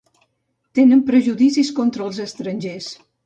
Tenen 0.77 1.03
prejudicis 1.09 1.71
contra 1.81 2.07
els 2.09 2.19
estrangers. 2.27 2.89